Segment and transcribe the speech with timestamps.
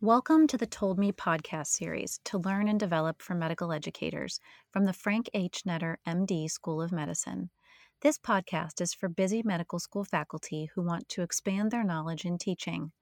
[0.00, 4.38] Welcome to the Told Me podcast series to learn and develop for medical educators
[4.70, 5.64] from the Frank H.
[5.66, 7.50] Netter MD School of Medicine.
[8.02, 12.38] This podcast is for busy medical school faculty who want to expand their knowledge in
[12.38, 12.92] teaching.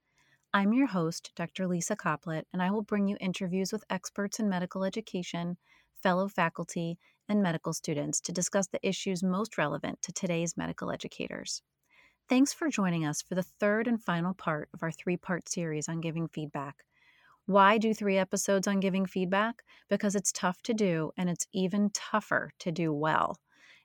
[0.55, 1.67] I'm your host, Dr.
[1.67, 5.59] Lisa Coplit, and I will bring you interviews with experts in medical education,
[6.03, 11.61] fellow faculty, and medical students to discuss the issues most relevant to today's medical educators.
[12.29, 15.89] Thanks for joining us for the third and final part of our three part series
[15.89, 16.85] on giving feedback.
[17.47, 19.63] Why do three episodes on giving feedback?
[19.89, 23.39] Because it's tough to do and it's even tougher to do well.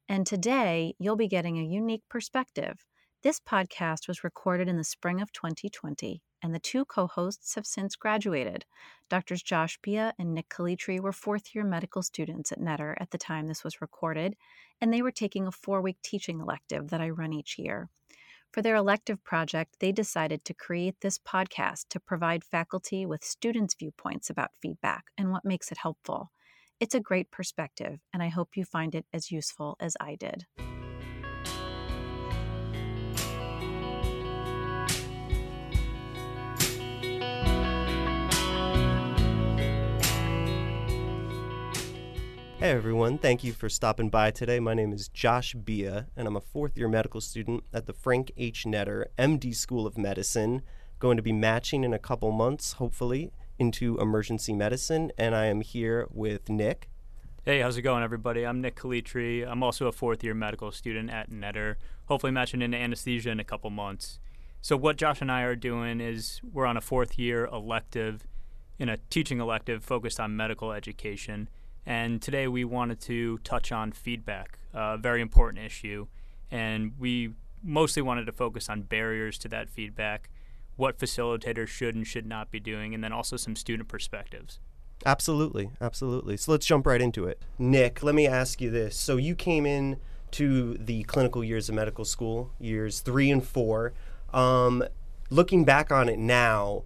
[0.09, 2.84] And today, you'll be getting a unique perspective.
[3.22, 7.68] This podcast was recorded in the spring of 2020, and the two co hosts have
[7.68, 8.66] since graduated.
[9.08, 13.20] Doctors Josh Bia and Nick Calitri were fourth year medical students at Netter at the
[13.20, 14.35] time this was recorded,
[14.82, 17.91] and they were taking a four week teaching elective that I run each year.
[18.52, 23.76] For their elective project, they decided to create this podcast to provide faculty with students'
[23.80, 26.32] viewpoints about feedback and what makes it helpful.
[26.77, 30.48] It's a great perspective, and I hope you find it as useful as I did.
[42.62, 44.59] Hey everyone, thank you for stopping by today.
[44.59, 48.31] My name is Josh Bia, and I'm a fourth year medical student at the Frank
[48.37, 48.65] H.
[48.65, 50.62] Netter MD School of Medicine.
[50.99, 55.62] Going to be matching in a couple months, hopefully, into emergency medicine, and I am
[55.62, 56.87] here with Nick.
[57.45, 58.45] Hey, how's it going, everybody?
[58.45, 59.43] I'm Nick Calitri.
[59.43, 63.43] I'm also a fourth year medical student at Netter, hopefully matching into anesthesia in a
[63.43, 64.19] couple months.
[64.62, 68.28] So, what Josh and I are doing is we're on a fourth year elective
[68.78, 71.50] in a teaching elective focused on medical education.
[71.85, 76.07] And today we wanted to touch on feedback, a very important issue.
[76.51, 80.29] And we mostly wanted to focus on barriers to that feedback,
[80.75, 84.59] what facilitators should and should not be doing, and then also some student perspectives.
[85.06, 86.38] Absolutely, absolutely.
[86.38, 87.41] So let's jump right into it.
[87.57, 88.95] Nick, let me ask you this.
[88.95, 89.97] So you came in
[90.31, 93.94] to the clinical years of medical school, years three and four.
[94.33, 94.83] Um,
[95.29, 96.83] looking back on it now,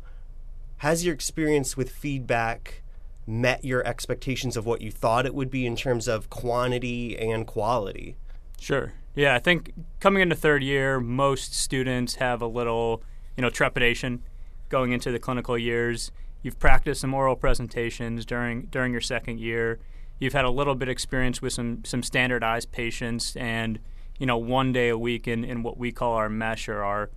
[0.77, 2.81] has your experience with feedback
[3.27, 7.47] met your expectations of what you thought it would be in terms of quantity and
[7.47, 8.15] quality?
[8.59, 8.93] Sure.
[9.15, 13.01] Yeah, I think coming into third year, most students have a little,
[13.37, 14.23] you know, trepidation
[14.69, 16.11] going into the clinical years.
[16.41, 19.79] You've practiced some oral presentations during during your second year.
[20.19, 23.79] You've had a little bit of experience with some some standardized patients and
[24.19, 27.09] you know one day a week in, in what we call our mesh or our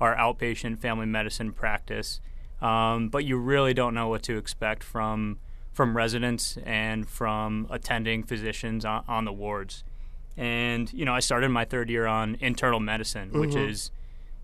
[0.00, 2.20] our outpatient family medicine practice.
[2.60, 5.38] Um, but you really don't know what to expect from
[5.74, 9.82] from residents and from attending physicians on, on, the wards.
[10.36, 13.40] And, you know, I started my third year on internal medicine, mm-hmm.
[13.40, 13.90] which is,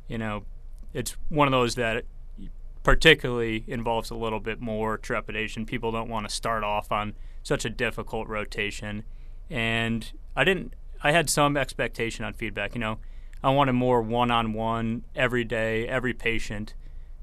[0.08, 0.44] you know,
[0.92, 2.04] it's one of those that
[2.82, 5.64] particularly involves a little bit more trepidation.
[5.64, 7.14] People don't want to start off on
[7.44, 9.04] such a difficult rotation.
[9.48, 12.74] And I didn't, I had some expectation on feedback.
[12.74, 12.98] You know,
[13.42, 16.74] I wanted more one on one, every day, every patient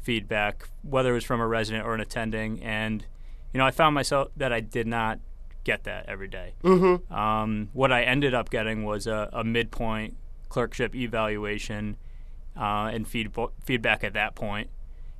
[0.01, 2.63] feedback, whether it was from a resident or an attending.
[2.63, 3.05] And,
[3.53, 5.19] you know, I found myself that I did not
[5.63, 6.53] get that every day.
[6.63, 7.13] Mm-hmm.
[7.13, 10.15] Um, what I ended up getting was a, a midpoint
[10.49, 11.97] clerkship evaluation
[12.55, 13.31] uh, and feed,
[13.63, 14.69] feedback at that point,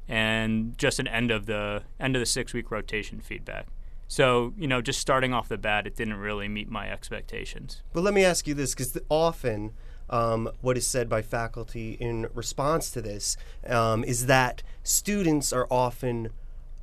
[0.08, 3.68] and just an end of the end of the six week rotation feedback.
[4.08, 7.82] So you know, just starting off the bat, it didn't really meet my expectations.
[7.92, 9.74] But let me ask you this, because often.
[10.10, 13.36] Um, what is said by faculty in response to this
[13.68, 16.30] um, is that students are often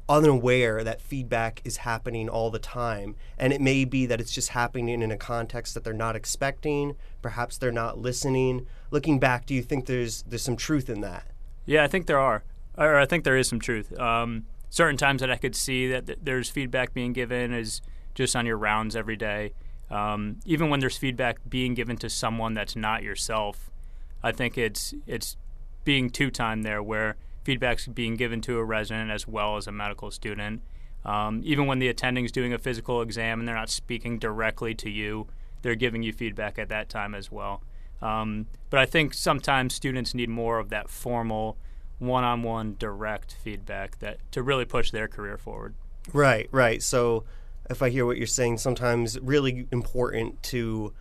[0.08, 3.16] unaware that feedback is happening all the time.
[3.38, 6.96] And it may be that it's just happening in a context that they're not expecting.
[7.22, 8.66] Perhaps they're not listening.
[8.90, 11.26] Looking back, do you think there's there's some truth in that?
[11.66, 12.44] Yeah, I think there are,
[12.76, 13.98] or I think there is some truth.
[13.98, 17.80] Um, certain times that I could see that th- there's feedback being given is
[18.14, 19.52] just on your rounds every day.
[19.90, 23.70] Um, even when there's feedback being given to someone that's not yourself,
[24.22, 25.36] I think it's it's
[25.84, 29.72] being two time there where feedback's being given to a resident as well as a
[29.72, 30.62] medical student.
[31.04, 34.74] Um, even when the attending is doing a physical exam and they're not speaking directly
[34.76, 35.26] to you,
[35.62, 37.62] they're giving you feedback at that time as well.
[38.00, 41.56] Um, but I think sometimes students need more of that formal,
[41.98, 45.74] one-on-one, direct feedback that to really push their career forward.
[46.12, 46.82] Right, right.
[46.82, 47.24] So,
[47.70, 50.92] if I hear what you're saying, sometimes really important to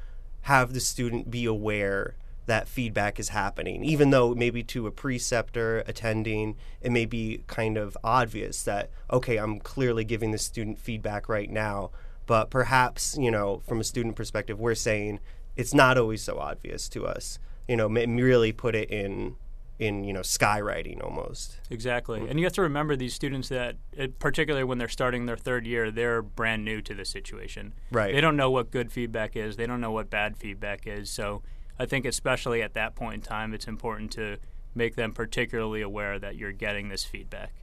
[0.43, 2.15] have the student be aware
[2.45, 7.77] that feedback is happening, even though maybe to a preceptor attending, it may be kind
[7.77, 11.91] of obvious that, okay, I'm clearly giving the student feedback right now.
[12.25, 15.19] But perhaps, you know, from a student perspective, we're saying
[15.55, 17.39] it's not always so obvious to us.
[17.67, 19.35] You know, really put it in
[19.79, 21.59] in you know skywriting almost.
[21.69, 23.75] Exactly, and you have to remember these students that,
[24.19, 27.73] particularly when they're starting their third year, they're brand new to the situation.
[27.91, 28.13] Right.
[28.13, 29.55] They don't know what good feedback is.
[29.55, 31.09] They don't know what bad feedback is.
[31.09, 31.41] So
[31.79, 34.37] I think, especially at that point in time, it's important to
[34.75, 37.53] make them particularly aware that you're getting this feedback.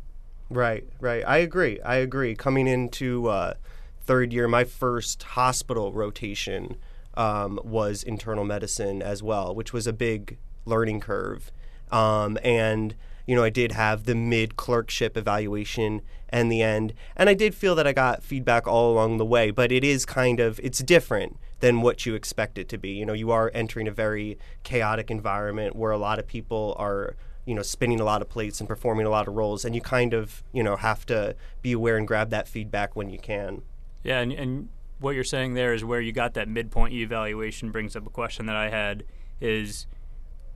[0.49, 1.23] Right, right.
[1.27, 1.81] I agree.
[1.81, 2.35] I agree.
[2.35, 3.55] Coming into uh,
[4.03, 6.77] third year, my first hospital rotation
[7.15, 11.53] um, was internal medicine as well, which was a big learning curve.
[11.91, 12.95] Um, and
[13.31, 17.55] you know, I did have the mid clerkship evaluation and the end, and I did
[17.55, 19.53] feel that I got feedback all along the way.
[19.53, 22.91] But it is kind of it's different than what you expect it to be.
[22.91, 27.15] You know, you are entering a very chaotic environment where a lot of people are
[27.47, 29.81] you know spinning a lot of plates and performing a lot of roles and you
[29.81, 33.63] kind of you know have to be aware and grab that feedback when you can
[34.03, 34.69] yeah and, and
[34.99, 38.45] what you're saying there is where you got that midpoint evaluation brings up a question
[38.45, 39.05] that i had
[39.41, 39.87] is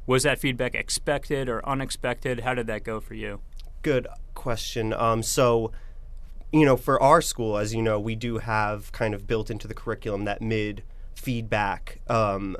[0.06, 2.40] was that feedback expected or unexpected?
[2.40, 3.40] How did that go for you?
[3.82, 4.92] Good question.
[4.92, 5.72] Um, so
[6.52, 9.66] you know for our school as you know we do have kind of built into
[9.66, 10.84] the curriculum that mid
[11.14, 12.56] feedback um,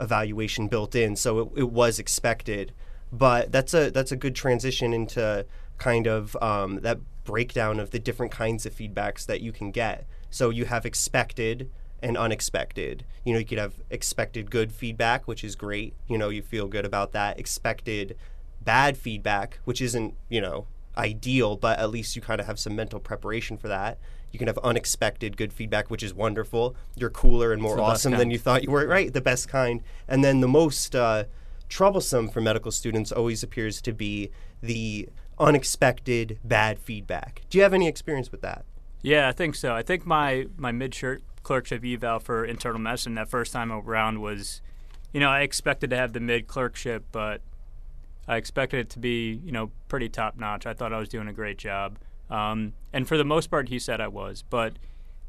[0.00, 1.16] evaluation built in.
[1.16, 2.72] So it, it was expected
[3.12, 5.46] but that's a that's a good transition into
[5.78, 10.06] kind of um, that breakdown of the different kinds of feedbacks that you can get.
[10.30, 11.70] So you have expected
[12.06, 13.04] and unexpected.
[13.24, 15.94] You know, you could have expected good feedback, which is great.
[16.06, 17.38] You know, you feel good about that.
[17.38, 18.16] Expected
[18.60, 22.76] bad feedback, which isn't, you know, ideal, but at least you kind of have some
[22.76, 23.98] mental preparation for that.
[24.30, 26.76] You can have unexpected good feedback, which is wonderful.
[26.94, 28.86] You're cooler and more awesome than you thought you were.
[28.86, 29.82] Right, the best kind.
[30.06, 31.24] And then the most uh,
[31.68, 34.30] troublesome for medical students always appears to be
[34.60, 35.08] the
[35.40, 37.42] unexpected bad feedback.
[37.50, 38.64] Do you have any experience with that?
[39.02, 39.74] Yeah, I think so.
[39.74, 44.20] I think my my mid shirt clerkship eval for internal medicine that first time around
[44.20, 44.60] was,
[45.12, 47.40] you know, I expected to have the mid clerkship, but
[48.26, 50.66] I expected it to be, you know, pretty top notch.
[50.66, 51.98] I thought I was doing a great job,
[52.30, 54.42] um, and for the most part, he said I was.
[54.42, 54.72] But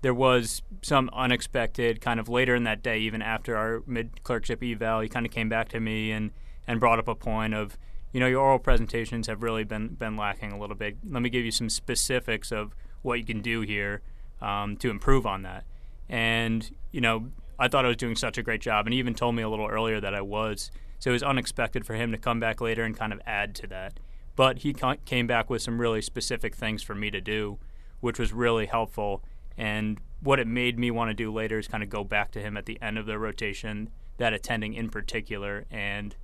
[0.02, 4.64] there was some unexpected kind of later in that day, even after our mid clerkship
[4.64, 6.32] eval, he kind of came back to me and,
[6.66, 7.78] and brought up a point of,
[8.12, 10.98] you know, your oral presentations have really been, been lacking a little bit.
[11.08, 14.02] Let me give you some specifics of what you can do here
[14.42, 15.64] um, to improve on that.
[16.10, 19.14] And, you know, I thought I was doing such a great job, and he even
[19.14, 20.72] told me a little earlier that I was.
[21.00, 23.68] So it was unexpected for him to come back later and kind of add to
[23.68, 24.00] that.
[24.36, 24.74] But he
[25.06, 27.58] came back with some really specific things for me to do,
[28.00, 29.24] which was really helpful
[29.58, 32.40] and what it made me want to do later is kind of go back to
[32.40, 36.16] him at the end of the rotation, that attending in particular, and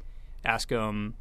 [0.46, 1.16] ask him,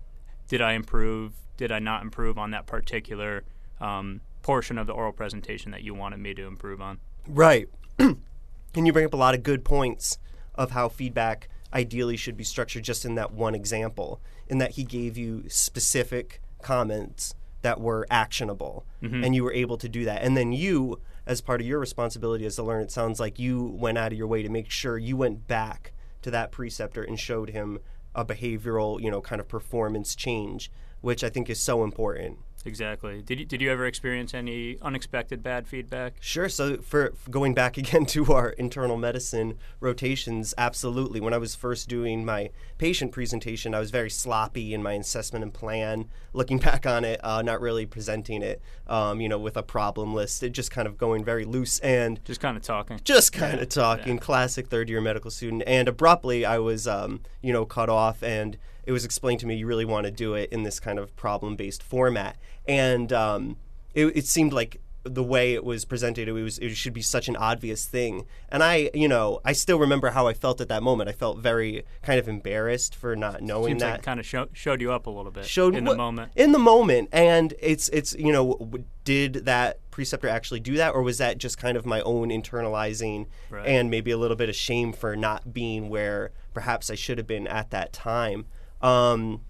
[0.49, 1.33] did I improve?
[1.57, 3.45] Did I not improve on that particular
[3.81, 6.99] um, portion of the oral presentation that you wanted me to improve on?
[7.27, 7.69] Right.
[8.75, 10.19] and you bring up a lot of good points
[10.55, 14.85] of how feedback ideally should be structured just in that one example, in that he
[14.85, 19.25] gave you specific comments that were actionable mm-hmm.
[19.25, 20.23] and you were able to do that.
[20.23, 23.65] And then you as part of your responsibility as a learner, it sounds like you
[23.65, 25.93] went out of your way to make sure you went back
[26.23, 27.79] to that preceptor and showed him
[28.15, 30.71] a behavioral, you know, kind of performance change,
[31.01, 32.39] which I think is so important.
[32.65, 33.23] Exactly.
[33.23, 36.15] Did you, did you ever experience any unexpected bad feedback?
[36.21, 36.49] Sure.
[36.49, 41.21] So, for, for, going back again to our internal medicine rotations, absolutely.
[41.21, 45.43] When I was first doing my patient presentation, I was very sloppy in my assessment
[45.43, 46.09] and plan.
[46.33, 50.15] Looking back on it, uh, not really presenting it, um, you know, with a problem
[50.15, 50.43] list.
[50.43, 53.01] It just kind of going very loose and just kind of talking.
[53.05, 53.63] Just kind yeah.
[53.63, 54.15] of talking.
[54.15, 54.21] Yeah.
[54.21, 55.63] Classic third year medical student.
[55.67, 59.55] And abruptly, I was, um, you know, cut off and it was explained to me
[59.55, 62.37] you really want to do it in this kind of problem based format.
[62.67, 63.57] And um,
[63.95, 67.29] it, it, seemed like the way it was presented, it was it should be such
[67.29, 68.27] an obvious thing.
[68.49, 71.09] And I, you know, I still remember how I felt at that moment.
[71.09, 73.93] I felt very kind of embarrassed for not knowing Seems that.
[73.93, 75.45] Like kind of show, showed you up a little bit.
[75.45, 76.33] Showed in the moment.
[76.37, 78.71] In the moment, and it's it's you know,
[79.05, 83.27] did that preceptor actually do that, or was that just kind of my own internalizing
[83.51, 83.67] right.
[83.67, 87.27] and maybe a little bit of shame for not being where perhaps I should have
[87.27, 88.47] been at that time?
[88.83, 89.43] Um,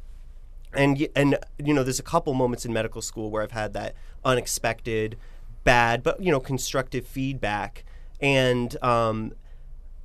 [0.74, 3.94] and and you know, there's a couple moments in medical school where I've had that
[4.24, 5.16] unexpected,
[5.64, 7.84] bad, but you know, constructive feedback.
[8.20, 9.32] And um,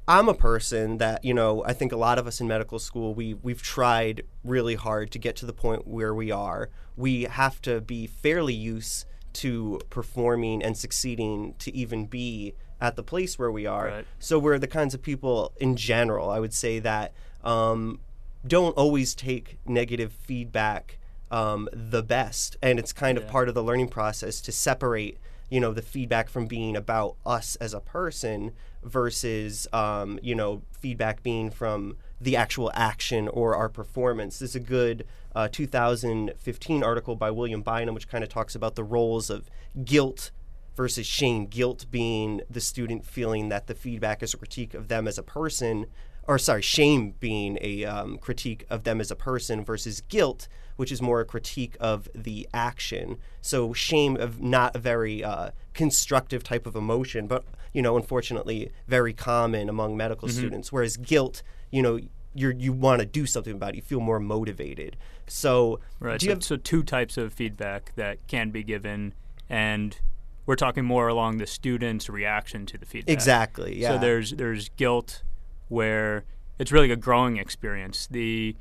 [0.08, 3.14] I'm a person that you know I think a lot of us in medical school
[3.14, 6.70] we we've tried really hard to get to the point where we are.
[6.96, 13.04] We have to be fairly used to performing and succeeding to even be at the
[13.04, 13.88] place where we are.
[13.88, 14.06] Right.
[14.20, 16.30] So we're the kinds of people in general.
[16.30, 18.00] I would say that um,
[18.46, 23.24] don't always take negative feedback um, the best, and it's kind yeah.
[23.24, 25.18] of part of the learning process to separate
[25.50, 28.52] you know the feedback from being about us as a person
[28.84, 34.40] versus um, you know feedback being from the actual action or our performance.
[34.40, 38.84] There's a good uh, 2015 article by William Bynum, which kind of talks about the
[38.84, 39.50] roles of
[39.84, 40.32] guilt
[40.76, 41.46] versus shame.
[41.46, 45.24] Guilt being the student feeling that the feedback is a critique of them as a
[45.24, 45.86] person,
[46.28, 50.92] or sorry, shame being a um, critique of them as a person versus guilt, which
[50.92, 53.18] is more a critique of the action.
[53.42, 58.72] So shame of not a very uh, constructive type of emotion, but you know, unfortunately,
[58.88, 60.38] very common among medical Mm-hmm.
[60.38, 60.72] students.
[60.72, 62.00] Whereas guilt, you know,
[62.34, 63.76] you're, you want to do something about it.
[63.78, 64.96] You feel more motivated.
[65.28, 66.20] So, Right.
[66.20, 69.14] do So, you have so two types of feedback that can be given,
[69.50, 69.98] and
[70.46, 73.14] we're talking more along the student's reaction to the feedback.
[73.14, 73.80] exactly?
[73.82, 73.94] Yeah.
[73.94, 75.24] So there's there's guilt,
[75.70, 76.24] where
[76.60, 78.08] it's really a growing experience.
[78.10, 78.56] The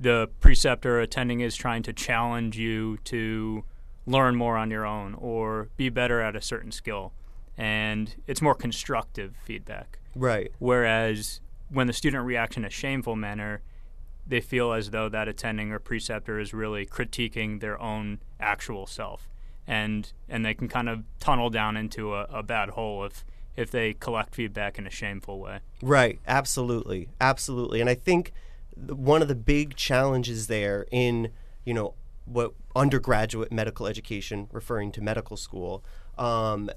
[0.00, 3.64] the preceptor attending is trying to challenge you to
[4.06, 7.12] learn more on your own or be better at a certain skill,
[7.56, 9.98] and it's more constructive feedback.
[10.14, 10.52] right.
[10.58, 11.40] Whereas
[11.70, 13.60] when the student reacts in a shameful manner,
[14.26, 19.28] they feel as though that attending or preceptor is really critiquing their own actual self,
[19.66, 23.24] and and they can kind of tunnel down into a, a bad hole if
[23.58, 25.58] if they collect feedback in a shameful way.
[25.82, 28.32] Right, absolutely, absolutely, and I think
[28.76, 31.32] one of the big challenges there in
[31.64, 35.82] you know what undergraduate medical education, referring to medical school,
[36.16, 36.70] um,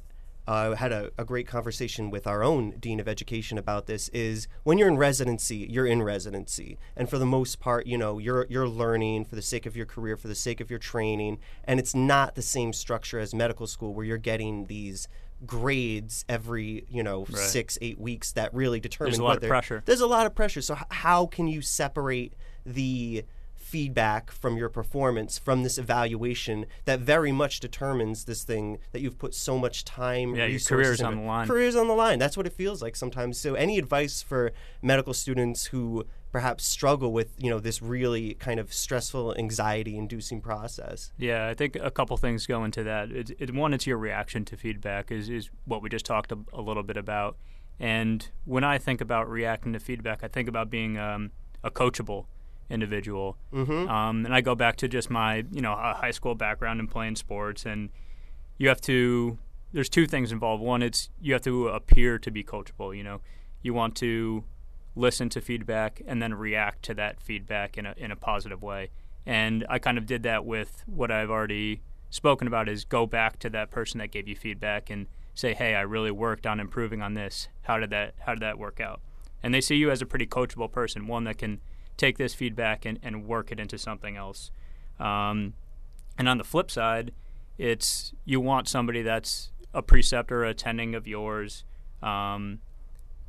[0.48, 4.10] I had a, a great conversation with our own dean of education about this.
[4.10, 8.18] Is when you're in residency, you're in residency, and for the most part, you know,
[8.18, 11.38] you're you're learning for the sake of your career, for the sake of your training,
[11.64, 15.08] and it's not the same structure as medical school where you're getting these
[15.46, 17.38] grades every you know Right.
[17.38, 19.82] six eight weeks that really determine There's a lot of pressure.
[19.86, 22.34] there's a lot of pressure so h- how can you separate
[22.66, 23.24] the
[23.56, 29.18] feedback from your performance from this evaluation that very much determines this thing that you've
[29.18, 31.12] put so much time Yeah, your career's into.
[31.12, 31.48] on the line.
[31.48, 35.14] career's on the line that's what it feels like sometimes so any advice for medical
[35.14, 40.72] students who perhaps struggle with you know this really kind of stressful anxiety inducing process
[41.18, 43.12] Yeah, I think a couple things go into that.
[43.12, 46.38] It, it, one, it's your reaction to feedback, is, is what we just talked a,
[46.54, 47.38] a little bit about.
[47.80, 51.32] And when I think about reacting to feedback, I think about being um,
[51.64, 52.26] a coachable
[52.70, 53.38] individual.
[53.52, 53.90] mm-hmm.
[53.90, 57.16] Um, and I go back to just my, you know, high school background in playing
[57.16, 57.90] sports, and
[58.58, 59.38] you have to.
[59.74, 60.62] There's two things involved.
[60.62, 62.96] One, it's you have to appear to be coachable.
[62.96, 63.22] You know,
[63.62, 64.44] you want to
[64.96, 68.90] listen to feedback and then react to that feedback in a in a positive way.
[69.26, 73.40] And I kind of did that with what I've already spoken about is go back
[73.40, 77.02] to that person that gave you feedback and say, "Hey, I really worked on improving
[77.02, 77.48] on this.
[77.64, 79.02] How did that how did that work out?"
[79.44, 81.62] And they see you as a pretty coachable person, one that can
[81.98, 84.52] take this feedback and, and work it into something else.
[85.00, 85.54] Um,
[86.18, 87.12] and on the flip side,
[87.58, 91.64] it's you want somebody that's a preceptor, attending of yours.
[92.02, 92.60] Um,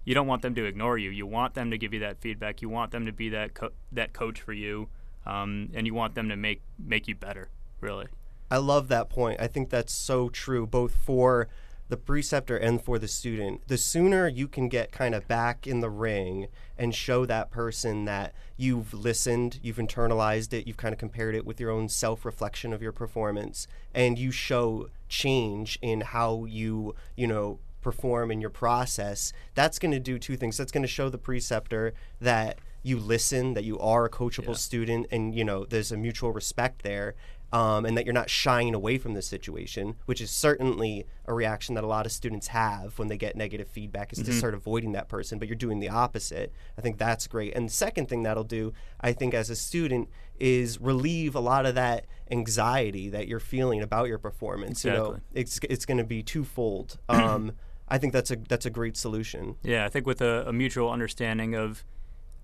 [0.04, 1.10] you don't want them to ignore you.
[1.10, 2.62] You want them to give you that feedback.
[2.62, 4.88] You want them to be that co- that coach for you,
[5.26, 7.48] um, and you want them to make make you better.
[7.80, 8.06] Really.
[8.50, 9.40] I love that point.
[9.40, 11.48] I think that's so true, both for
[11.88, 13.60] the preceptor and for the student.
[13.68, 18.06] The sooner you can get kind of back in the ring and show that person
[18.06, 22.24] that you've listened, you've internalized it, you've kind of compared it with your own self
[22.24, 28.40] reflection of your performance, and you show change in how you, you know, perform in
[28.40, 30.56] your process, that's going to do two things.
[30.56, 34.54] That's going to show the preceptor that you listen, that you are a coachable Yeah.
[34.54, 37.14] student, and you know there's a mutual respect there,
[37.52, 41.74] um, and that you're not shying away from the situation, which is certainly a reaction
[41.76, 44.92] that a lot of students have when they get negative feedback, is to start avoiding
[44.92, 45.38] that person.
[45.38, 46.52] But you're doing the opposite.
[46.76, 47.54] I think that's great.
[47.54, 50.08] And the second thing that'll do, I think, as a student,
[50.40, 54.84] is relieve a lot of that anxiety that you're feeling about your performance.
[54.84, 55.40] You know, Exactly.
[55.40, 56.98] it's it's going to be twofold.
[57.08, 57.52] Um,
[57.92, 59.56] I think that's a that's a great solution.
[59.62, 61.84] Yeah, I think with a, a mutual understanding of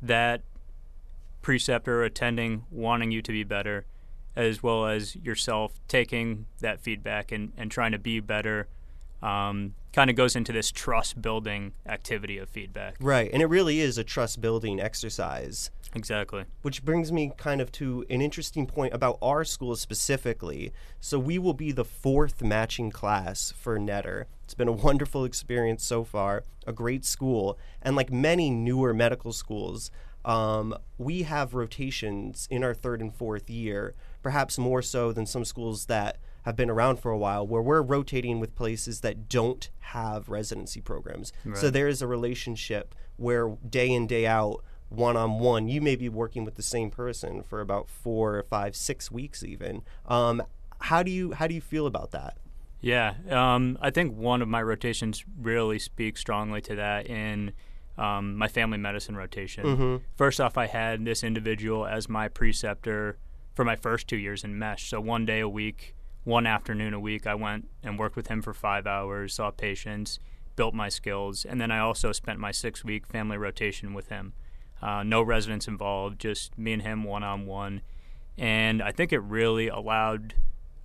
[0.02, 0.42] that
[1.40, 3.86] preceptor attending wanting you to be better,
[4.36, 8.68] as well as yourself taking that feedback and, and trying to be better,
[9.22, 12.96] um, kind of goes into this trust building activity of feedback.
[13.00, 15.70] Right, and it really is a trust building exercise.
[15.94, 16.44] Exactly.
[16.60, 20.72] Which brings me kind of to an interesting point about our school specifically.
[21.00, 24.26] So we will be the fourth matching class for Netter.
[24.48, 29.34] It's been a wonderful experience so far, a great school, and like many newer medical
[29.34, 29.90] schools,
[30.24, 35.44] um, we have rotations in our third and fourth year, perhaps more so than some
[35.44, 39.68] schools that have been around for a while, where we're rotating with places that don't
[39.80, 41.30] have residency programs.
[41.54, 45.94] So there is a relationship where day in, day out, one on one, you may
[45.94, 49.82] be working with the same person for about four, five, six weeks, even.
[50.06, 50.42] Um,
[50.80, 52.38] how do you how do you feel about that?
[52.80, 57.52] Yeah, um, I think one of my rotations really speaks strongly to that in
[57.96, 59.64] um, my family medicine rotation.
[59.64, 59.96] Mm-hmm.
[60.16, 63.18] First off, I had this individual as my preceptor
[63.54, 64.88] for my first two years in mesh.
[64.88, 68.40] So one day a week, one afternoon a week, I went and worked with him
[68.40, 70.20] for five hours, saw patients,
[70.54, 74.32] built my skills, and then I also spent my six week family rotation with him.
[74.80, 77.80] Uh, no residents involved, just me and him one on one.
[78.36, 80.34] And I think it really allowed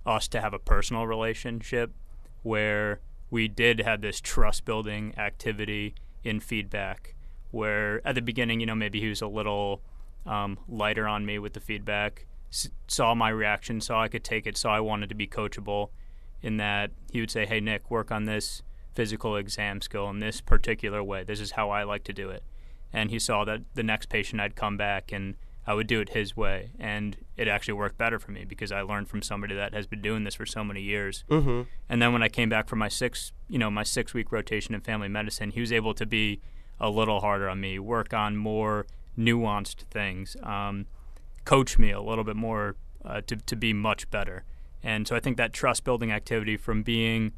[0.06, 1.92] us to have a personal relationship
[2.42, 7.14] where we did have this trust building activity in feedback.
[7.50, 9.82] Where at the beginning, you know, maybe he was a little
[10.26, 14.46] um, lighter on me with the feedback, s- saw my reaction, saw I could take
[14.46, 15.90] it, saw I wanted to be coachable.
[16.42, 20.42] In that he would say, "Hey Nick, work on this physical exam skill in this
[20.42, 21.24] particular way.
[21.24, 22.42] This is how I like to do it."
[22.92, 26.10] And he saw that the next patient I'd come back and I would do it
[26.10, 29.72] his way, and it actually worked better for me because I learned from somebody that
[29.72, 31.24] has been doing this for so many years.
[31.30, 31.62] Mm-hmm.
[31.88, 34.74] And then when I came back for my six, you know, my six week rotation
[34.74, 36.40] in family medicine, he was able to be
[36.78, 38.86] a little harder on me, work on more
[39.18, 40.86] nuanced things, um,
[41.44, 44.44] coach me a little bit more uh, to to be much better.
[44.82, 47.32] And so I think that trust building activity from being,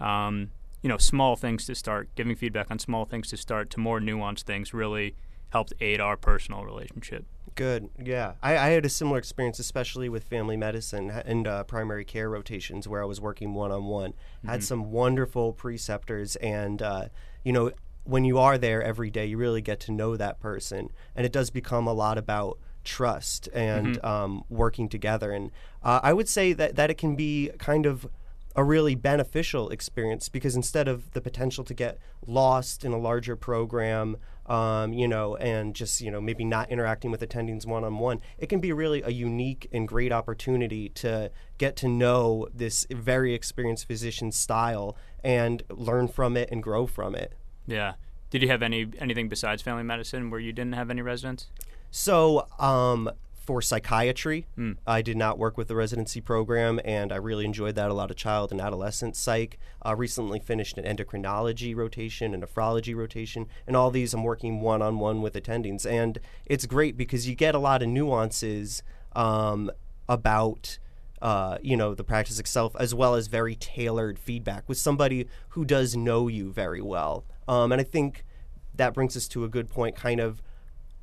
[0.00, 0.50] um,
[0.82, 4.00] you know, small things to start, giving feedback on small things to start, to more
[4.00, 5.14] nuanced things really
[5.50, 7.24] helped aid our personal relationship.
[7.54, 7.90] Good.
[8.02, 8.34] Yeah.
[8.42, 12.88] I, I had a similar experience, especially with family medicine and uh, primary care rotations
[12.88, 14.14] where I was working one on one.
[14.46, 17.08] Had some wonderful preceptors, and, uh,
[17.44, 17.72] you know,
[18.04, 20.90] when you are there every day, you really get to know that person.
[21.14, 25.32] And it does become a lot about trust and um, working together.
[25.32, 25.50] And
[25.82, 28.08] uh, I would say that, that it can be kind of
[28.56, 33.36] a really beneficial experience because instead of the potential to get lost in a larger
[33.36, 34.16] program,
[34.50, 38.20] um, you know, and just you know maybe not interacting with attendings one on one,
[38.36, 43.32] it can be really a unique and great opportunity to get to know this very
[43.32, 47.34] experienced physician's style and learn from it and grow from it.
[47.66, 47.94] Yeah.
[48.30, 51.46] Did you have any anything besides family medicine where you didn't have any residents?
[51.92, 53.10] So, um,
[53.50, 54.46] for psychiatry,
[54.86, 57.90] I did not work with the residency program, and I really enjoyed that.
[57.90, 59.58] A lot of child and adolescent psych.
[59.84, 64.82] Uh, recently finished an endocrinology rotation, a nephrology rotation, and all these I'm working one
[64.82, 68.84] on one with attendings, and it's great because you get a lot of nuances
[69.16, 69.68] um,
[70.08, 70.78] about.
[71.20, 75.66] Uh, you know the practice itself, as well as very tailored feedback with somebody who
[75.66, 77.26] does know you very well.
[77.46, 78.24] Um, and I think
[78.76, 80.40] that brings us to a good point, kind of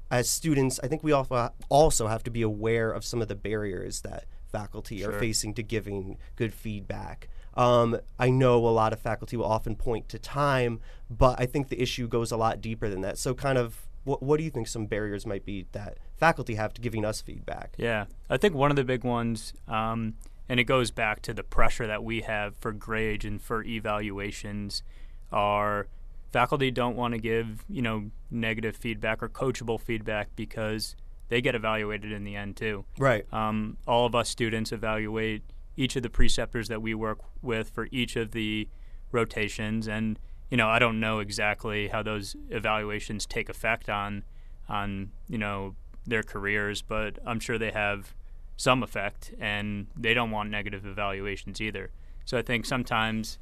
[0.10, 3.36] as students, I think we also also have to be aware of some of the
[3.36, 7.28] barriers that faculty are facing to giving good feedback.
[7.56, 11.70] Um, I know a lot of faculty will often point to time, but I think
[11.70, 13.18] the issue goes a lot deeper than that.
[13.18, 16.74] So, kind of, what, what do you think some barriers might be that faculty have
[16.76, 17.74] to giving us feedback?
[17.78, 20.14] Yeah, I think one of the big ones, um,
[20.48, 24.84] and it goes back to the pressure that we have for grades and for evaluations,
[25.32, 25.88] are
[26.32, 30.96] faculty don't want to give you know negative feedback or coachable feedback because
[31.30, 32.86] they get evaluated in the end too.
[32.98, 33.32] Right.
[33.34, 35.44] Um, all of us students evaluate
[35.76, 38.68] each of the preceptors that we work with for each of the
[39.12, 44.24] rotations, and you know I don't know exactly how those evaluations take effect on
[44.70, 48.16] on you know their careers, but I'm sure they have
[48.56, 51.92] some effect, and they don't want negative evaluations either.
[52.26, 53.38] So I think sometimes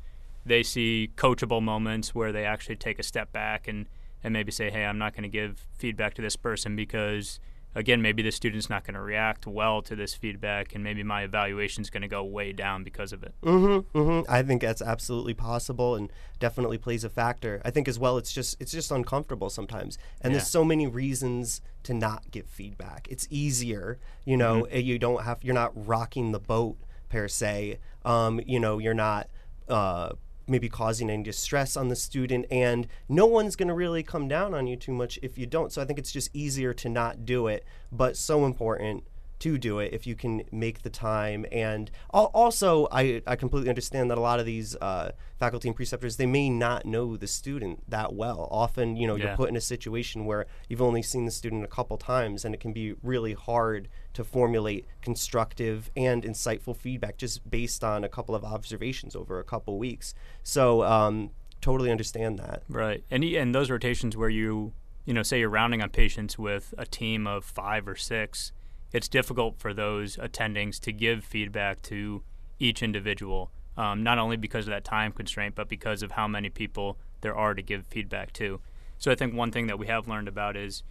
[0.45, 3.88] they see coachable moments where they actually take a step back and
[4.23, 7.39] and maybe say, hey, I'm not going to give feedback to this person because
[7.75, 11.23] again, maybe the student's not going to react well to this feedback, and maybe my
[11.23, 13.36] evaluation is going to go way down because of it.
[13.43, 14.31] Mm-hmm, mm-hmm.
[14.31, 17.62] I think that's absolutely possible and definitely plays a factor.
[17.65, 20.38] I think as well, it's just it's just uncomfortable sometimes, and Yeah.
[20.39, 23.08] there's so many reasons to not give feedback.
[23.12, 24.63] It's easier, you know.
[24.63, 24.75] Mm-hmm.
[24.75, 26.77] eh, You don't have you're not rocking the boat
[27.10, 27.77] per se.
[28.05, 29.27] Um, you know, you're not.
[29.67, 30.13] Uh,
[30.47, 34.53] maybe causing any distress on the student and no one's going to really come down
[34.53, 35.71] on you too much if you don't.
[35.71, 39.03] So i think it's just easier to not do it but so important
[39.39, 41.45] to do it if you can make the time.
[41.52, 46.17] And also, I, I completely understand that a lot of these uh, faculty and preceptors
[46.17, 48.48] they may not know the student that well.
[48.52, 51.67] Often, you know, you're put in a situation where you've only seen the student a
[51.67, 57.50] couple times, and it can be really hard to formulate constructive and insightful feedback just
[57.50, 60.13] based on a couple of observations over a couple weeks.
[60.43, 62.63] So, um, totally understand that.
[62.69, 64.74] Right, and and those rotations where you
[65.06, 68.52] you know say you're rounding on patients with a team of five or six,
[68.91, 72.24] it's difficult for those attendings to give feedback to
[72.60, 73.52] each individual.
[73.78, 77.36] Um, not only because of that time constraint, but because of how many people there
[77.36, 78.62] are to give feedback to.
[78.98, 80.84] So I think one thing that we have learned about is,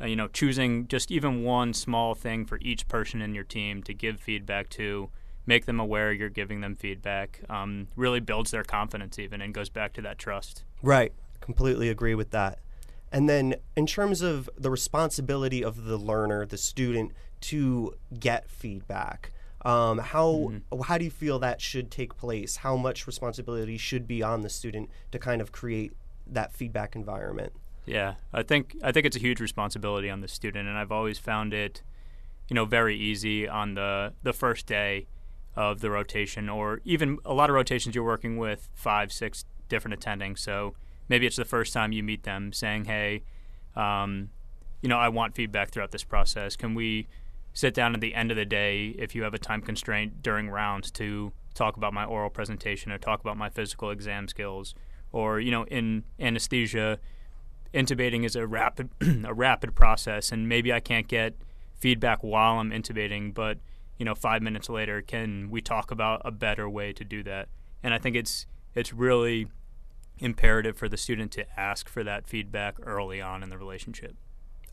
[0.00, 3.82] uh, you know, choosing just even one small thing for each person in your team
[3.82, 5.10] to give feedback to,
[5.46, 9.68] make them aware you're giving them feedback, um, really builds their confidence even and goes
[9.68, 10.64] back to that trust.
[10.82, 11.12] Right.
[11.40, 12.60] Completely agree with that.
[13.12, 19.32] And then, in terms of the responsibility of the learner, the student, to get feedback,
[19.64, 20.80] um, how mm-hmm.
[20.82, 22.56] how do you feel that should take place?
[22.56, 25.92] How much responsibility should be on the student to kind of create
[26.26, 27.52] that feedback environment?
[27.84, 31.18] Yeah, I think I think it's a huge responsibility on the student, and I've always
[31.18, 31.82] found it,
[32.48, 35.06] you know, very easy on the the first day
[35.56, 39.94] of the rotation, or even a lot of rotations you're working with five, six different
[39.94, 40.36] attending.
[40.36, 40.74] So
[41.08, 43.24] maybe it's the first time you meet them, saying, "Hey,
[43.76, 44.30] um,
[44.80, 46.56] you know, I want feedback throughout this process.
[46.56, 47.08] Can we
[47.52, 50.48] sit down at the end of the day if you have a time constraint during
[50.48, 54.74] rounds to talk about my oral presentation or talk about my physical exam skills,
[55.12, 56.98] or you know, in anesthesia."
[57.72, 58.90] intubating is a rapid
[59.24, 61.34] a rapid process, and maybe I can't get
[61.76, 63.58] feedback while I'm intubating, but
[63.98, 67.48] you know, five minutes later, can we talk about a better way to do that?
[67.82, 69.48] And I think it's it's really
[70.18, 74.16] imperative for the student to ask for that feedback early on in the relationship.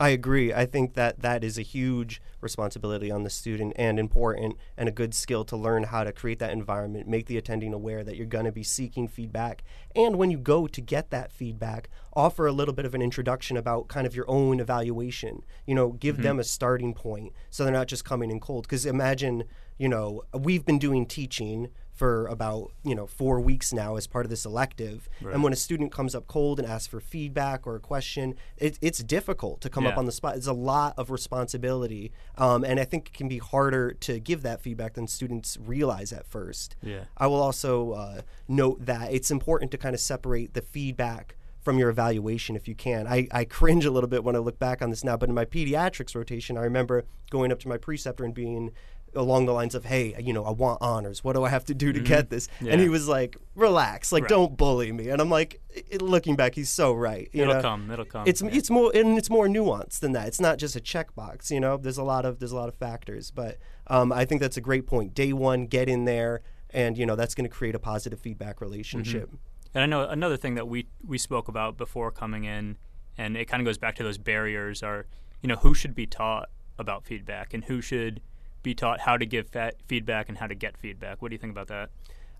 [0.00, 0.52] I agree.
[0.52, 4.92] I think that that is a huge responsibility on the student and important and a
[4.92, 8.26] good skill to learn how to create that environment, make the attending aware that you're
[8.26, 9.64] going to be seeking feedback.
[9.96, 13.56] And when you go to get that feedback, offer a little bit of an introduction
[13.56, 15.42] about kind of your own evaluation.
[15.66, 16.22] You know, give mm-hmm.
[16.22, 18.68] them a starting point so they're not just coming in cold.
[18.68, 19.44] Because imagine,
[19.78, 24.24] you know, we've been doing teaching for about you know four weeks now as part
[24.24, 25.08] of this elective.
[25.20, 25.34] Right.
[25.34, 28.78] And when a student comes up cold and asks for feedback or a question, it,
[28.80, 29.90] it's difficult to come yeah.
[29.90, 30.36] up on the spot.
[30.36, 34.42] It's a lot of responsibility, um, and I think it can be harder to give
[34.42, 36.76] that feedback than students realize at first.
[36.82, 37.04] Yeah.
[37.16, 41.78] I will also uh, note that it's important to kind of separate the feedback from
[41.78, 43.06] your evaluation if you can.
[43.06, 45.34] I, I cringe a little bit when I look back on this now, but in
[45.34, 48.70] my pediatrics rotation, I remember going up to my preceptor and being
[49.14, 51.22] along the lines of, "Hey, you know, I want honors.
[51.22, 52.06] What do I have to do to mm-hmm.
[52.06, 52.72] get this?" Yeah.
[52.72, 54.28] And he was like, "Relax, like right.
[54.28, 55.60] don't bully me." And I'm like,
[56.00, 57.28] looking back, he's so right.
[57.32, 57.62] You it'll know?
[57.62, 57.90] come.
[57.90, 58.24] It'll come.
[58.26, 58.50] It's yeah.
[58.52, 60.28] it's more and it's more nuanced than that.
[60.28, 61.50] It's not just a checkbox.
[61.50, 63.30] You know, there's a lot of there's a lot of factors.
[63.30, 65.14] But um, I think that's a great point.
[65.14, 68.60] Day one, get in there, and you know that's going to create a positive feedback
[68.60, 69.28] relationship.
[69.28, 69.36] Mm-hmm.
[69.74, 72.78] And I know another thing that we we spoke about before coming in,
[73.16, 74.82] and it kind of goes back to those barriers.
[74.82, 75.06] Are
[75.42, 78.20] you know who should be taught about feedback and who should
[78.62, 79.48] be taught how to give
[79.86, 81.22] feedback and how to get feedback.
[81.22, 81.90] What do you think about that?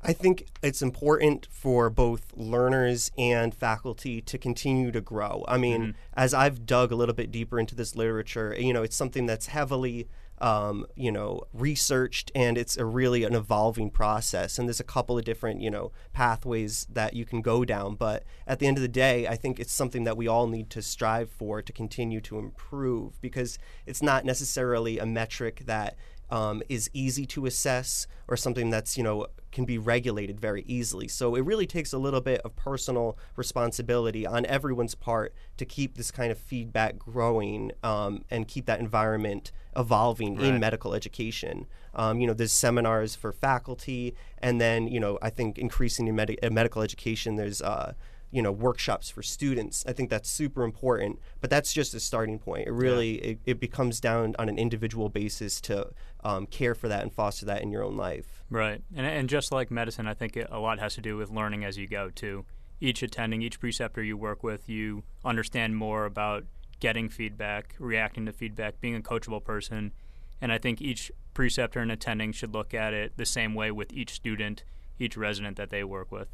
[0.03, 5.45] I think it's important for both learners and faculty to continue to grow.
[5.49, 5.91] I mean, mm-hmm.
[6.15, 9.49] as I've dug a little bit deeper into this literature, you know, it's something that's
[9.49, 10.09] heavily
[10.41, 14.59] um, you know, researched, and it's a really an evolving process.
[14.59, 17.97] And there's a couple of different, you know, pathways that you can go down.
[17.97, 20.71] But at the end of the day, I think it's something that we all need
[20.71, 25.97] to strive for to continue to improve because it's not necessarily a metric that
[26.31, 31.09] um, is easy to assess or something that's you know can be regulated very easily.
[31.09, 35.97] So it really takes a little bit of personal responsibility on everyone's part to keep
[35.97, 40.47] this kind of feedback growing um, and keep that environment evolving right.
[40.47, 41.67] in medical education.
[41.95, 46.15] Um, you know, there's seminars for faculty, and then you know I think increasing in
[46.15, 47.95] med- medical education, there's uh,
[48.31, 49.85] you know workshops for students.
[49.87, 52.67] I think that's super important but that's just a starting point.
[52.67, 53.31] It really yeah.
[53.31, 55.91] it, it, becomes down on an individual basis to
[56.25, 58.43] um, care for that and foster that in your own life.
[58.51, 58.83] Right.
[58.95, 61.65] And, and just like medicine i think it, a lot has to do with learning
[61.65, 62.45] as you go too.
[62.81, 66.45] Each attending each preceptor you work with you understand more about
[66.81, 69.93] getting feedback reacting to feedback being a coachable person.
[70.41, 73.93] And i think each preceptor and attending should look at it the same way with
[73.93, 74.65] each student
[74.99, 76.29] each resident that they work with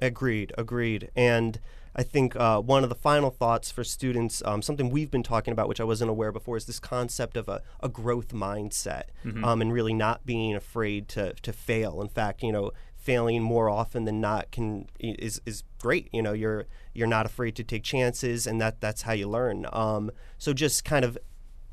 [0.00, 1.10] Agreed, agreed.
[1.14, 1.60] And
[1.94, 5.52] I think uh, one of the final thoughts for students, um, something we've been talking
[5.52, 9.44] about, which I wasn't aware before, is this concept of a, a growth mindset mm-hmm.
[9.44, 12.00] um, and really not being afraid to, to fail.
[12.00, 16.08] In fact, you know, failing more often than not can is is great.
[16.12, 19.66] You know, you're you're not afraid to take chances, and that that's how you learn.
[19.72, 21.18] Um, so just kind of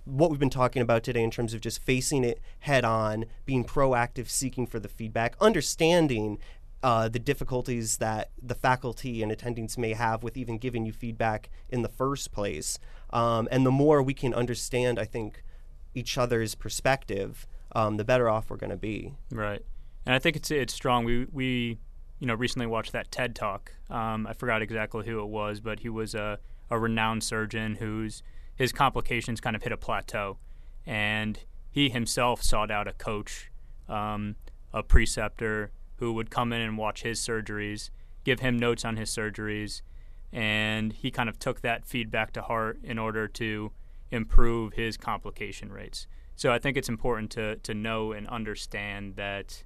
[0.06, 3.66] what we've been talking about today in terms of just facing it head on, being
[3.66, 6.40] proactive, seeking for the feedback, understanding
[6.88, 11.50] uh, the difficulties that the faculty and attendings may have with even giving you feedback
[11.68, 12.80] in the first place.
[13.10, 15.44] Um, and the more we can understand, I think,
[15.94, 19.12] each other's perspective, um, the better off we're going to be.
[19.30, 19.62] Right.
[20.06, 21.04] And I think it's it's strong.
[21.04, 21.78] We we
[22.20, 23.74] you know recently watched that TED talk.
[23.90, 28.24] Um, I forgot exactly who it was, but he was a a renowned surgeon whose
[28.56, 30.38] his complications kind of hit a plateau,
[30.86, 31.38] and
[31.70, 33.52] he himself sought out a coach,
[33.90, 34.38] um,
[34.72, 37.90] a preceptor, who would come in and watch his surgeries,
[38.24, 39.82] give him notes on his surgeries,
[40.32, 43.72] and he kind of took that feedback to heart in order to
[44.12, 46.08] improve his complication rates.
[46.36, 49.64] So I think it's important to to know and understand that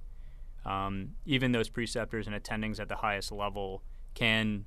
[0.64, 3.82] um, even those preceptors and attendings at the highest level
[4.14, 4.64] can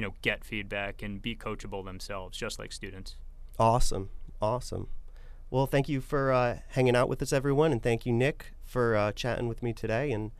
[0.00, 3.16] you know, get feedback and be coachable themselves, just like students.
[3.58, 4.10] Awesome.
[4.40, 4.88] Awesome.
[5.50, 8.96] Well, thank you for uh, hanging out with us, everyone, and thank you, Nick, for
[8.96, 10.12] uh, chatting with me today.
[10.12, 10.30] And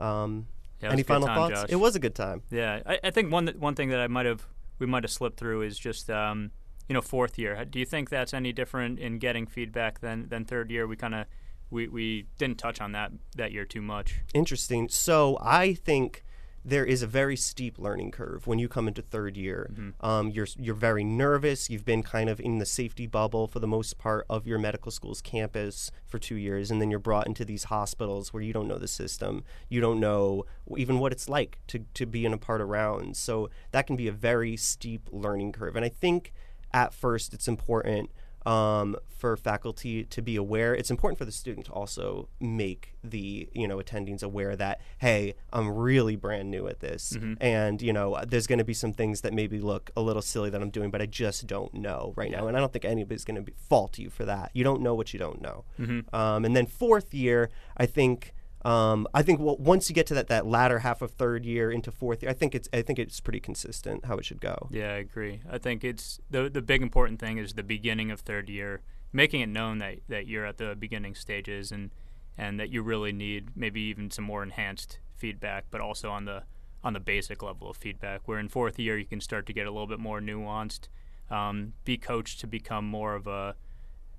[0.00, 0.46] um,
[0.82, 1.60] Yeah, any final time, thoughts?
[1.62, 1.70] Josh.
[1.70, 2.42] It was a good time.
[2.50, 4.46] Yeah, I, I think one one thing that I might have
[4.78, 6.50] we might have slipped through is just um,
[6.88, 7.64] you know fourth year.
[7.64, 10.86] Do you think that's any different in getting feedback than than third year?
[10.86, 11.26] We kind of
[11.70, 14.20] we, we didn't touch on that that year too much.
[14.34, 14.88] Interesting.
[14.88, 16.24] So I think
[16.64, 19.70] there is a very steep learning curve when you come into third year.
[20.00, 21.70] Um, you're you're very nervous.
[21.70, 24.90] You've been kind of in the safety bubble for the most part of your medical
[24.90, 28.68] school's campus for two years, and then you're brought into these hospitals where you don't
[28.68, 29.42] know the system.
[29.68, 30.44] You don't know
[30.76, 33.18] even what it's like to to be in a part of rounds.
[33.18, 35.76] So that can be a very steep learning curve.
[35.76, 36.32] And I think
[36.72, 38.10] at first it's important
[38.46, 40.74] um, for faculty to be aware.
[40.74, 45.34] It's important for the student to also make the you know attendings aware that hey,
[45.52, 49.20] I'm really brand new at this, and you know there's going to be some things
[49.22, 52.30] that maybe look a little silly that I'm doing, but I just don't know right
[52.30, 54.50] now, and I don't think anybody's going to fault you for that.
[54.54, 55.64] You don't know what you don't know.
[56.12, 58.32] Um, and then fourth year, I think.
[58.64, 61.70] Um, I think well, once you get to that, that latter half of third year
[61.70, 64.68] into fourth year, I think it's I think it's pretty consistent how it should go.
[64.70, 65.40] Yeah, I agree.
[65.50, 69.40] I think it's the the big important thing is the beginning of third year, making
[69.40, 71.90] it known that, that you're at the beginning stages and
[72.36, 76.42] and that you really need maybe even some more enhanced feedback, but also on the
[76.84, 78.20] on the basic level of feedback.
[78.26, 80.88] Where in fourth year you can start to get a little bit more nuanced,
[81.30, 83.54] um, be coached to become more of a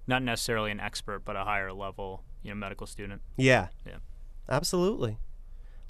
[0.08, 3.22] not necessarily an expert, but a higher level you know medical student.
[3.38, 3.68] Yeah.
[3.86, 3.98] Yeah.
[4.50, 5.18] Absolutely.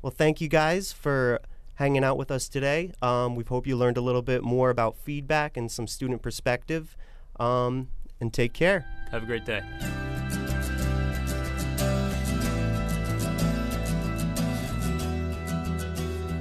[0.01, 1.39] Well, thank you guys for
[1.75, 2.91] hanging out with us today.
[3.01, 6.95] Um, we hope you learned a little bit more about feedback and some student perspective.
[7.39, 8.85] Um, and take care.
[9.11, 9.61] Have a great day.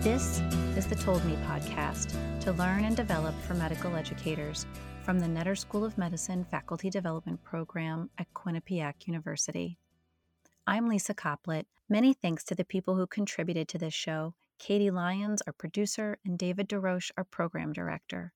[0.03, 0.41] This
[0.77, 4.67] is the Told Me podcast to learn and develop for medical educators
[5.03, 9.80] from the Netter School of Medicine Faculty Development Program at Quinnipiac University.
[10.67, 11.65] I'm Lisa Coplit.
[11.89, 16.39] Many thanks to the people who contributed to this show Katie Lyons, our producer, and
[16.39, 18.33] David DeRoche, our program director.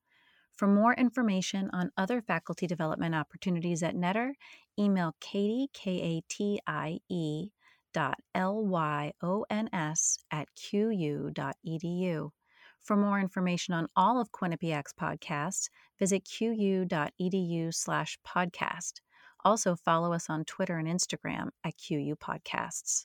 [0.56, 4.32] For more information on other faculty development opportunities at Netter,
[4.78, 7.50] email Katie, K A T I E,
[7.92, 12.30] dot L-Y-O-N-S at qu.edu.
[12.82, 19.00] For more information on all of Quinnipiac's podcasts, visit qu.edu slash podcast.
[19.44, 23.04] Also follow us on Twitter and Instagram at QU Podcasts.